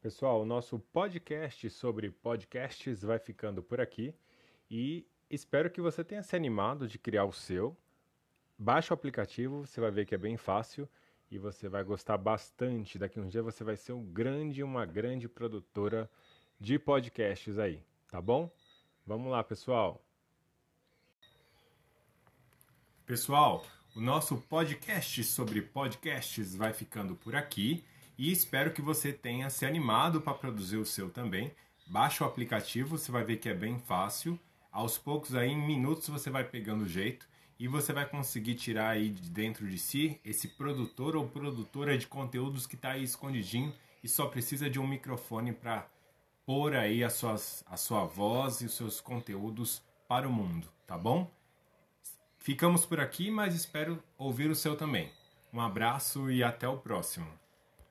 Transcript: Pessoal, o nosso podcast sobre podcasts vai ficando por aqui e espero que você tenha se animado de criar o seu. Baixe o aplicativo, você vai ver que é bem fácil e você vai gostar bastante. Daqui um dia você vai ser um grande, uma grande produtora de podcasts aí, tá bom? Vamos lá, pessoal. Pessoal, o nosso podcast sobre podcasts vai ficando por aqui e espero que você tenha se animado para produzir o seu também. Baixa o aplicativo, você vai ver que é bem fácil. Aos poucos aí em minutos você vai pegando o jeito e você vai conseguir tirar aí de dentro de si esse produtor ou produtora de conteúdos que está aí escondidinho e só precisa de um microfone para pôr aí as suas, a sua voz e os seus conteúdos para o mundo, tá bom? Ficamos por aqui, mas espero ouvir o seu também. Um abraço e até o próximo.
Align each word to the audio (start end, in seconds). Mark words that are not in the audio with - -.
Pessoal, 0.00 0.40
o 0.40 0.46
nosso 0.46 0.78
podcast 0.78 1.68
sobre 1.68 2.10
podcasts 2.10 3.02
vai 3.02 3.18
ficando 3.18 3.62
por 3.62 3.82
aqui 3.82 4.14
e 4.70 5.06
espero 5.28 5.68
que 5.68 5.78
você 5.78 6.02
tenha 6.02 6.22
se 6.22 6.34
animado 6.34 6.88
de 6.88 6.98
criar 6.98 7.26
o 7.26 7.32
seu. 7.34 7.76
Baixe 8.58 8.90
o 8.90 8.94
aplicativo, 8.94 9.66
você 9.66 9.78
vai 9.78 9.90
ver 9.90 10.06
que 10.06 10.14
é 10.14 10.18
bem 10.18 10.38
fácil 10.38 10.88
e 11.30 11.36
você 11.36 11.68
vai 11.68 11.84
gostar 11.84 12.16
bastante. 12.16 12.98
Daqui 12.98 13.20
um 13.20 13.28
dia 13.28 13.42
você 13.42 13.62
vai 13.62 13.76
ser 13.76 13.92
um 13.92 14.02
grande, 14.02 14.62
uma 14.62 14.86
grande 14.86 15.28
produtora 15.28 16.10
de 16.58 16.78
podcasts 16.78 17.58
aí, 17.58 17.84
tá 18.08 18.22
bom? 18.22 18.50
Vamos 19.06 19.30
lá, 19.30 19.44
pessoal. 19.44 20.02
Pessoal, 23.04 23.66
o 23.94 24.00
nosso 24.00 24.38
podcast 24.48 25.22
sobre 25.24 25.60
podcasts 25.60 26.56
vai 26.56 26.72
ficando 26.72 27.14
por 27.14 27.36
aqui 27.36 27.84
e 28.20 28.30
espero 28.30 28.70
que 28.70 28.82
você 28.82 29.14
tenha 29.14 29.48
se 29.48 29.64
animado 29.64 30.20
para 30.20 30.34
produzir 30.34 30.76
o 30.76 30.84
seu 30.84 31.08
também. 31.08 31.54
Baixa 31.86 32.22
o 32.22 32.26
aplicativo, 32.26 32.98
você 32.98 33.10
vai 33.10 33.24
ver 33.24 33.38
que 33.38 33.48
é 33.48 33.54
bem 33.54 33.78
fácil. 33.78 34.38
Aos 34.70 34.98
poucos 34.98 35.34
aí 35.34 35.48
em 35.48 35.66
minutos 35.66 36.06
você 36.06 36.28
vai 36.28 36.44
pegando 36.44 36.84
o 36.84 36.88
jeito 36.88 37.26
e 37.58 37.66
você 37.66 37.94
vai 37.94 38.04
conseguir 38.04 38.56
tirar 38.56 38.90
aí 38.90 39.08
de 39.08 39.30
dentro 39.30 39.66
de 39.66 39.78
si 39.78 40.20
esse 40.22 40.48
produtor 40.48 41.16
ou 41.16 41.30
produtora 41.30 41.96
de 41.96 42.06
conteúdos 42.06 42.66
que 42.66 42.74
está 42.74 42.90
aí 42.90 43.02
escondidinho 43.02 43.74
e 44.04 44.08
só 44.08 44.26
precisa 44.26 44.68
de 44.68 44.78
um 44.78 44.86
microfone 44.86 45.54
para 45.54 45.88
pôr 46.44 46.76
aí 46.76 47.02
as 47.02 47.14
suas, 47.14 47.64
a 47.70 47.78
sua 47.78 48.04
voz 48.04 48.60
e 48.60 48.66
os 48.66 48.74
seus 48.74 49.00
conteúdos 49.00 49.82
para 50.06 50.28
o 50.28 50.32
mundo, 50.32 50.68
tá 50.86 50.98
bom? 50.98 51.30
Ficamos 52.36 52.84
por 52.84 53.00
aqui, 53.00 53.30
mas 53.30 53.54
espero 53.54 53.98
ouvir 54.18 54.50
o 54.50 54.54
seu 54.54 54.76
também. 54.76 55.10
Um 55.50 55.60
abraço 55.62 56.30
e 56.30 56.44
até 56.44 56.68
o 56.68 56.76
próximo. 56.76 57.26